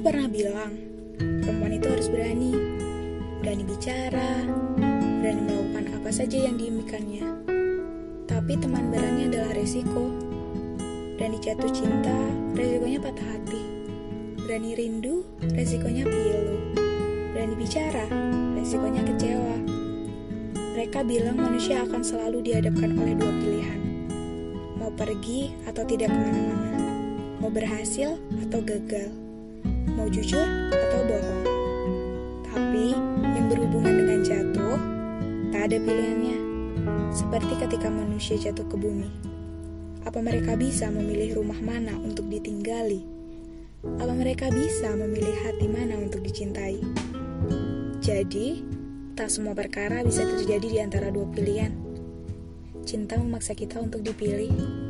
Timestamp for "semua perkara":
49.28-50.00